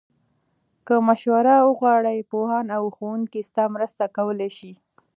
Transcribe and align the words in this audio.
که 0.87 0.95
مشوره 1.07 1.55
وغواړې، 1.69 2.27
پوهان 2.31 2.65
او 2.77 2.83
ښوونکي 2.95 3.41
ستا 3.49 3.63
مرسته 3.75 4.03
کولای 4.17 4.51
شي. 4.57 4.71